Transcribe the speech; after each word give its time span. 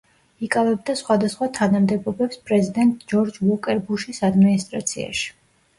იკავებდა 0.45 0.95
სხვადასხვა 1.01 1.49
თანამდებობებს 1.59 2.41
პრეზიდენტ 2.49 3.07
ჯორჯ 3.15 3.41
უოკერ 3.51 3.87
ბუშის 3.91 4.25
ადმინისტრაციაში. 4.31 5.33